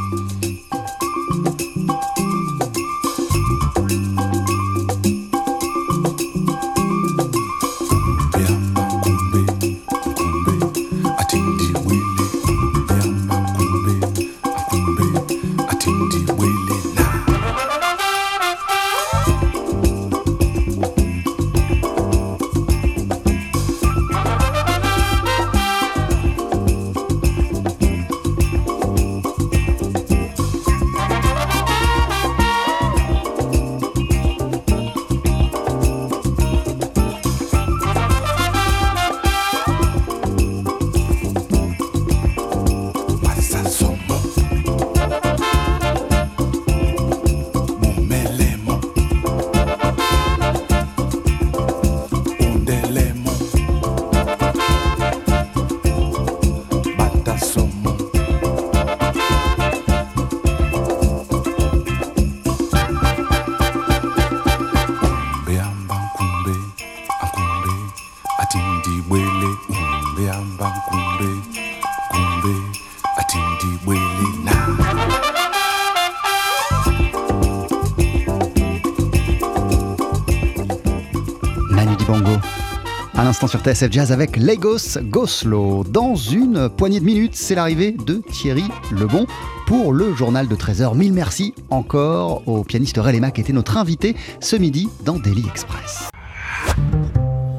[83.41, 85.83] l'instant sur TSF Jazz avec Lagos Goslow.
[85.83, 89.27] Dans une poignée de minutes, c'est l'arrivée de Thierry Lebon
[89.67, 90.95] pour le journal de 13h.
[90.97, 96.09] Mille merci encore au pianiste Relema qui était notre invité ce midi dans Daily Express.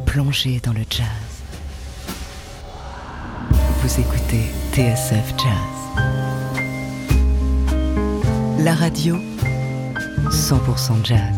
[0.05, 1.07] Plongez dans le jazz.
[3.81, 6.05] Vous écoutez TSF Jazz.
[8.59, 9.17] La radio
[10.29, 11.38] 100% jazz.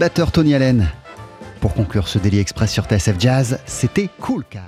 [0.00, 0.88] Batteur Tony Allen.
[1.60, 4.62] Pour conclure ce Daily Express sur TSF Jazz, c'était Cool Cat.